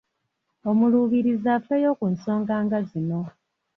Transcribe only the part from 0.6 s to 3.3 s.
Omuluubirizi afeeyo ku nsonga nga zino